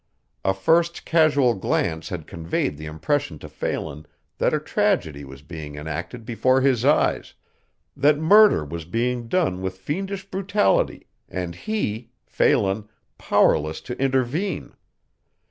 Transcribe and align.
A 0.43 0.55
first 0.55 1.05
casual 1.05 1.53
glance 1.53 2.09
had 2.09 2.25
conveyed 2.25 2.75
the 2.75 2.87
impression 2.87 3.37
to 3.37 3.47
Phelan 3.47 4.07
that 4.39 4.51
a 4.51 4.59
tragedy 4.59 5.23
was 5.23 5.43
being 5.43 5.75
enacted 5.75 6.25
before 6.25 6.59
his 6.61 6.83
eyes 6.83 7.35
that 7.95 8.17
murder 8.17 8.65
was 8.65 8.83
being 8.85 9.27
done 9.27 9.61
with 9.61 9.77
fiendish 9.77 10.25
brutality, 10.25 11.05
and 11.29 11.53
he 11.53 12.09
Phelan 12.25 12.89
powerless 13.19 13.79
to 13.81 14.01
intervene. 14.01 14.73